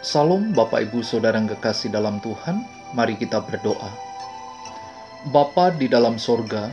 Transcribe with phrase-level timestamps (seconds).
[0.00, 2.64] Salam Bapak Ibu Saudara yang kekasih dalam Tuhan,
[2.96, 3.92] mari kita berdoa.
[5.28, 6.72] Bapa di dalam sorga,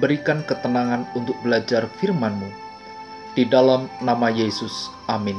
[0.00, 2.48] berikan ketenangan untuk belajar firman-Mu.
[3.36, 5.36] Di dalam nama Yesus, amin.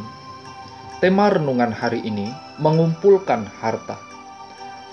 [1.01, 2.29] Tema renungan hari ini
[2.61, 3.97] mengumpulkan harta.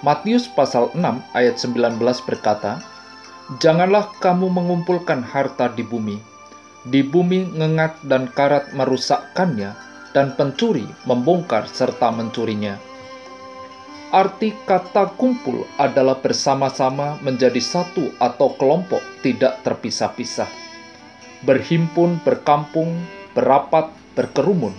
[0.01, 1.05] Matius pasal 6
[1.37, 2.81] ayat 19 berkata,
[3.61, 6.17] Janganlah kamu mengumpulkan harta di bumi.
[6.89, 9.77] Di bumi ngengat dan karat merusakkannya,
[10.15, 12.79] dan pencuri membongkar serta mencurinya.
[14.15, 20.47] Arti kata kumpul adalah bersama-sama menjadi satu atau kelompok tidak terpisah-pisah.
[21.43, 22.95] Berhimpun, berkampung,
[23.35, 24.71] berapat, berkerumun.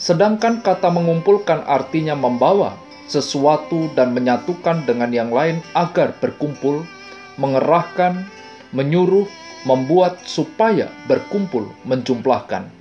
[0.00, 6.88] Sedangkan kata mengumpulkan artinya membawa sesuatu dan menyatukan dengan yang lain agar berkumpul,
[7.36, 8.24] mengerahkan,
[8.72, 9.28] menyuruh,
[9.68, 12.75] membuat supaya berkumpul, menjumlahkan.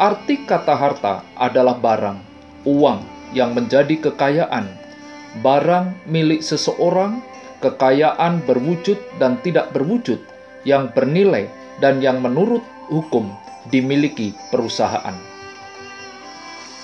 [0.00, 2.16] Arti kata harta adalah barang,
[2.64, 3.04] uang
[3.36, 4.64] yang menjadi kekayaan,
[5.44, 7.20] barang milik seseorang,
[7.60, 10.16] kekayaan berwujud dan tidak berwujud,
[10.64, 11.52] yang bernilai
[11.84, 13.28] dan yang menurut hukum
[13.68, 15.20] dimiliki perusahaan.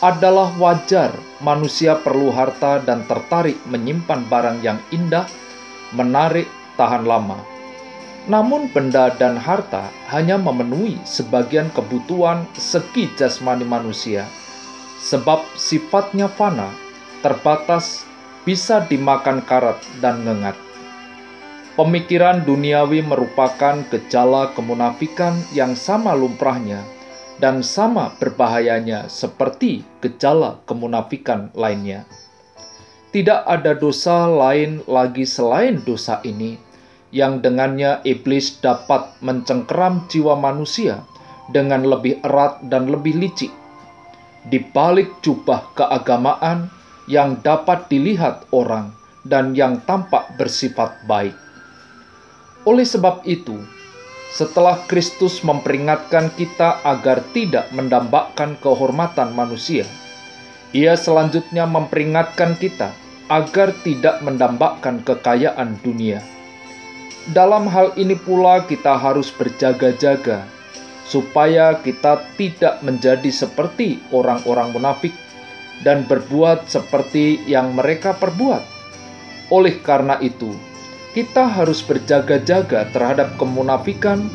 [0.04, 5.24] Adalah wajar manusia perlu harta dan tertarik menyimpan barang yang indah,
[5.96, 7.55] menarik, tahan lama
[8.26, 14.26] namun benda dan harta hanya memenuhi sebagian kebutuhan segi jasmani manusia,
[14.98, 16.74] sebab sifatnya fana,
[17.22, 18.02] terbatas,
[18.42, 20.58] bisa dimakan karat dan ngengat.
[21.78, 26.80] Pemikiran duniawi merupakan gejala kemunafikan yang sama lumrahnya
[27.36, 32.08] dan sama berbahayanya seperti gejala kemunafikan lainnya.
[33.12, 36.65] Tidak ada dosa lain lagi selain dosa ini
[37.14, 41.06] yang dengannya iblis dapat mencengkeram jiwa manusia
[41.50, 43.52] dengan lebih erat dan lebih licik.
[44.46, 46.70] Di balik jubah keagamaan
[47.10, 48.94] yang dapat dilihat orang
[49.26, 51.34] dan yang tampak bersifat baik.
[52.66, 53.58] Oleh sebab itu,
[54.34, 59.86] setelah Kristus memperingatkan kita agar tidak mendambakan kehormatan manusia,
[60.74, 62.90] ia selanjutnya memperingatkan kita
[63.26, 66.22] agar tidak mendambakan kekayaan dunia
[67.34, 70.46] dalam hal ini pula kita harus berjaga-jaga
[71.06, 75.14] supaya kita tidak menjadi seperti orang-orang munafik
[75.82, 78.62] dan berbuat seperti yang mereka perbuat.
[79.50, 80.54] Oleh karena itu,
[81.14, 84.26] kita harus berjaga-jaga terhadap kemunafikan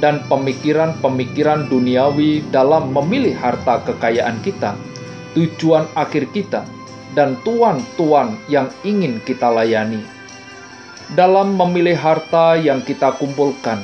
[0.00, 4.76] dan pemikiran-pemikiran duniawi dalam memilih harta kekayaan kita,
[5.36, 6.64] tujuan akhir kita,
[7.12, 10.17] dan tuan-tuan yang ingin kita layani
[11.16, 13.80] dalam memilih harta yang kita kumpulkan.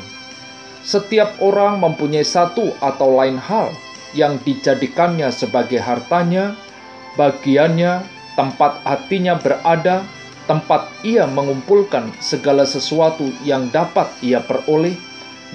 [0.85, 3.73] Setiap orang mempunyai satu atau lain hal
[4.13, 6.53] yang dijadikannya sebagai hartanya,
[7.17, 8.05] bagiannya,
[8.37, 10.05] tempat hatinya berada,
[10.45, 14.93] tempat ia mengumpulkan segala sesuatu yang dapat ia peroleh,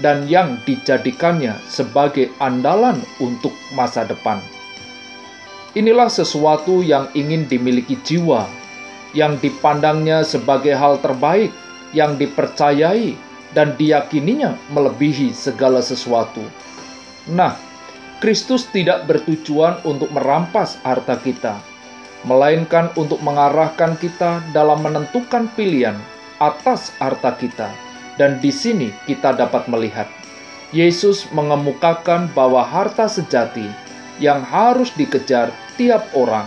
[0.02, 4.42] dan yang dijadikannya sebagai andalan untuk masa depan.
[5.78, 8.50] Inilah sesuatu yang ingin dimiliki jiwa
[9.18, 11.50] yang dipandangnya sebagai hal terbaik,
[11.96, 13.18] yang dipercayai
[13.58, 16.42] dan diyakininya melebihi segala sesuatu.
[17.30, 17.58] Nah,
[18.20, 21.58] Kristus tidak bertujuan untuk merampas harta kita,
[22.28, 25.98] melainkan untuk mengarahkan kita dalam menentukan pilihan
[26.38, 27.72] atas harta kita.
[28.20, 30.04] Dan di sini kita dapat melihat
[30.76, 33.66] Yesus mengemukakan bahwa harta sejati
[34.20, 36.46] yang harus dikejar tiap orang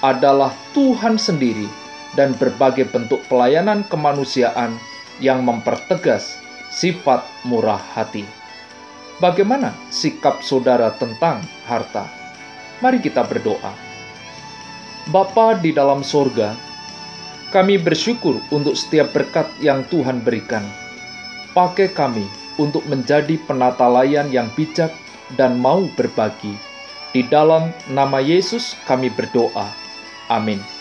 [0.00, 1.68] adalah Tuhan sendiri
[2.18, 4.78] dan berbagai bentuk pelayanan kemanusiaan
[5.22, 6.40] yang mempertegas
[6.72, 8.24] sifat murah hati.
[9.20, 12.08] Bagaimana sikap saudara tentang harta?
[12.80, 13.76] Mari kita berdoa.
[15.12, 16.56] Bapa di dalam sorga,
[17.52, 20.64] kami bersyukur untuk setiap berkat yang Tuhan berikan.
[21.52, 22.24] Pakai kami
[22.56, 24.94] untuk menjadi penata layan yang bijak
[25.36, 26.56] dan mau berbagi.
[27.10, 29.68] Di dalam nama Yesus kami berdoa.
[30.30, 30.79] Amin.